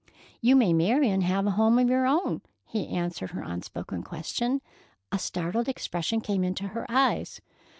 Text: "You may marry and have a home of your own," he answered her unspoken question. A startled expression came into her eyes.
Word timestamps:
"You 0.41 0.55
may 0.55 0.73
marry 0.73 1.11
and 1.11 1.21
have 1.21 1.45
a 1.45 1.51
home 1.51 1.77
of 1.77 1.87
your 1.87 2.07
own," 2.07 2.41
he 2.65 2.87
answered 2.87 3.29
her 3.29 3.43
unspoken 3.43 4.01
question. 4.01 4.61
A 5.11 5.19
startled 5.19 5.69
expression 5.69 6.21
came 6.21 6.43
into 6.43 6.69
her 6.69 6.87
eyes. 6.89 7.39